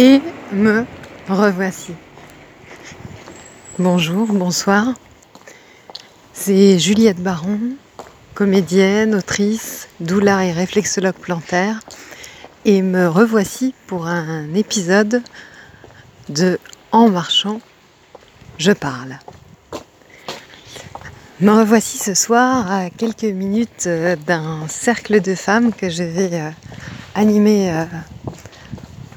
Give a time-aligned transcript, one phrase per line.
[0.00, 0.22] Et
[0.52, 0.84] me
[1.28, 1.92] revoici.
[3.80, 4.94] Bonjour, bonsoir.
[6.32, 7.58] C'est Juliette Baron,
[8.32, 11.80] comédienne, autrice, doula et réflexologue plantaire.
[12.64, 15.20] Et me revoici pour un épisode
[16.28, 16.60] de
[16.92, 17.60] En marchant,
[18.56, 19.18] je parle.
[21.40, 26.30] Me revoici ce soir à quelques minutes euh, d'un cercle de femmes que je vais
[26.34, 26.50] euh,
[27.16, 27.84] animer euh,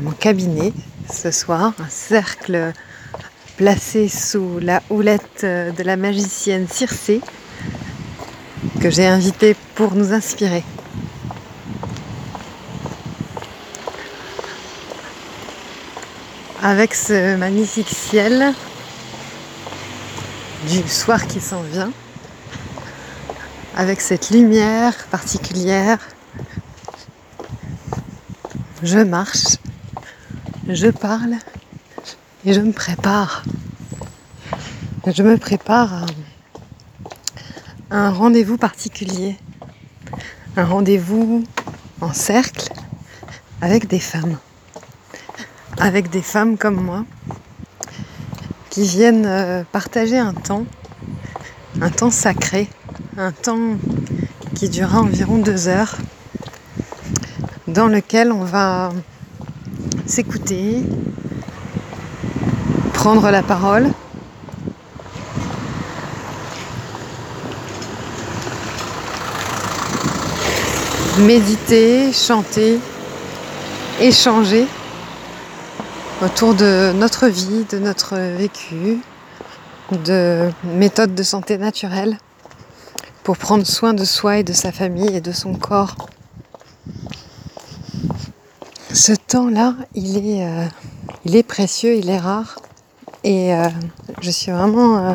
[0.00, 0.72] mon cabinet
[1.12, 1.72] ce soir.
[1.78, 2.72] Un cercle
[3.56, 7.20] placé sous la houlette de la magicienne Circé
[8.80, 10.64] que j'ai invité pour nous inspirer.
[16.62, 18.54] Avec ce magnifique ciel
[20.68, 21.92] du soir qui s'en vient,
[23.76, 25.98] avec cette lumière particulière.
[28.82, 29.58] Je marche,
[30.68, 31.34] je parle
[32.44, 33.44] et je me prépare.
[35.06, 36.06] Je me prépare
[37.90, 39.36] à un rendez-vous particulier,
[40.56, 41.44] un rendez-vous
[42.00, 42.72] en cercle
[43.60, 44.38] avec des femmes,
[45.78, 47.04] avec des femmes comme moi
[48.70, 50.66] qui viennent euh, partager un temps,
[51.80, 52.68] un temps sacré
[53.16, 53.76] un temps
[54.54, 55.96] qui durera environ deux heures,
[57.68, 58.92] dans lequel on va
[60.06, 60.82] s'écouter,
[62.92, 63.90] prendre la parole,
[71.18, 72.78] méditer, chanter,
[74.00, 74.66] échanger
[76.22, 79.00] autour de notre vie, de notre vécu,
[80.04, 82.18] de méthodes de santé naturelle
[83.22, 86.08] pour prendre soin de soi et de sa famille et de son corps.
[88.94, 90.66] Ce temps-là, il est, euh,
[91.24, 92.60] il est précieux, il est rare.
[93.24, 93.68] Et euh,
[94.20, 95.14] je suis vraiment, euh,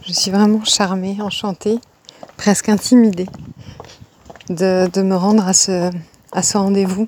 [0.00, 0.14] je
[0.64, 1.78] charmée, enchantée,
[2.38, 3.28] presque intimidée
[4.48, 5.90] de, me rendre à ce,
[6.54, 7.04] rendez-vous.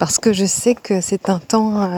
[0.00, 1.88] Parce que je sais que c'est un temps,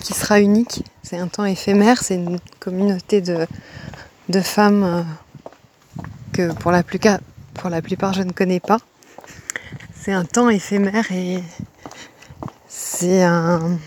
[0.00, 3.46] qui sera unique, c'est un temps éphémère, c'est une communauté de,
[4.40, 5.06] femmes
[6.32, 7.20] que pour la plupart
[8.12, 8.78] je ne connais pas.
[10.04, 11.42] C'est un temps éphémère et
[12.68, 13.78] c'est un,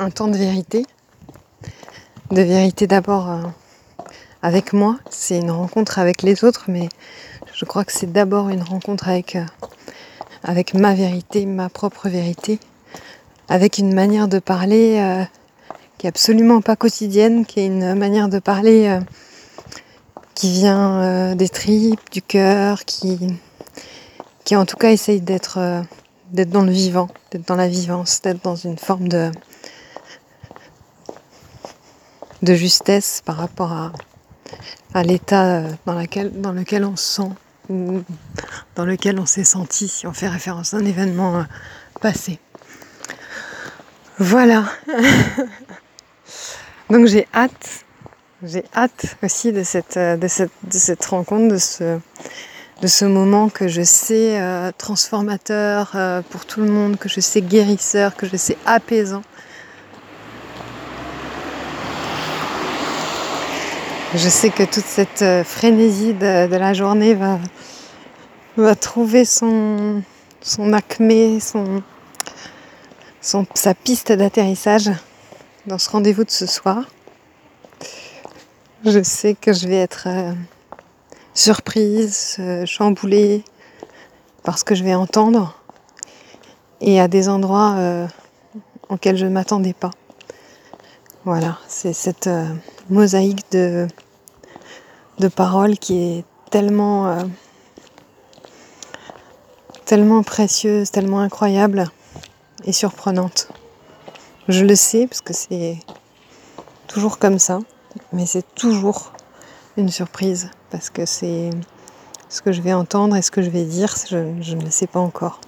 [0.00, 0.84] un temps de vérité.
[2.32, 3.42] De vérité d'abord euh,
[4.42, 6.88] avec moi, c'est une rencontre avec les autres, mais
[7.54, 9.44] je crois que c'est d'abord une rencontre avec, euh,
[10.42, 12.58] avec ma vérité, ma propre vérité,
[13.48, 15.24] avec une manière de parler
[15.98, 19.00] qui est absolument pas quotidienne, qui est une manière de parler euh,
[20.34, 23.18] qui vient euh, des tripes, du cœur, qui,
[24.44, 25.82] qui en tout cas essaye d'être euh,
[26.30, 29.30] d'être dans le vivant, d'être dans la vivance, d'être dans une forme de,
[32.42, 33.92] de justesse par rapport à,
[34.94, 37.30] à l'état dans, dans lequel on se sent
[37.68, 38.02] ou
[38.74, 41.44] dans lequel on s'est senti si on fait référence à un événement
[42.00, 42.38] passé.
[44.18, 44.64] Voilà.
[46.90, 47.84] Donc j'ai hâte,
[48.42, 51.98] j'ai hâte aussi euh, de cette, de cette rencontre, de ce,
[52.80, 57.20] de ce moment que je sais euh, transformateur euh, pour tout le monde, que je
[57.20, 59.22] sais guérisseur, que je sais apaisant.
[64.14, 67.16] Je sais que toute cette frénésie de, la journée
[68.56, 70.02] va, trouver son,
[70.40, 71.40] son acmé,
[73.20, 74.90] sa piste d'atterrissage
[75.66, 76.84] dans ce rendez-vous de ce soir.
[78.84, 80.32] Je sais que je vais être euh,
[81.34, 83.44] surprise, euh, chamboulée
[84.42, 85.58] par ce que je vais entendre
[86.80, 88.06] et à des endroits euh,
[88.88, 89.90] auxquels je ne m'attendais pas.
[91.24, 92.28] Voilà, c'est cette
[92.90, 93.88] mosaïque de,
[95.18, 97.16] de paroles qui est tellement,
[99.86, 101.86] tellement précieuse, tellement incroyable
[102.66, 103.48] et surprenante.
[104.48, 105.78] Je le sais parce que c'est
[106.86, 107.60] toujours comme ça,
[108.12, 109.13] mais c'est toujours
[109.76, 111.50] une surprise parce que c'est
[112.28, 114.86] ce que je vais entendre et ce que je vais dire, je, ne le sais
[114.86, 115.40] pas encore.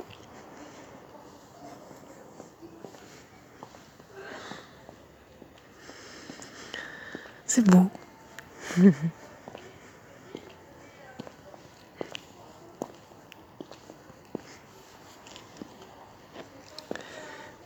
[7.46, 7.88] C'est beau.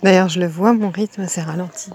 [0.02, 1.90] D'ailleurs, je le vois, mon rythme s'est ralenti.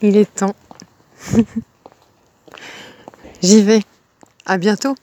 [0.00, 0.54] Il est temps.
[3.42, 3.82] J'y vais.
[4.46, 4.94] À bientôt.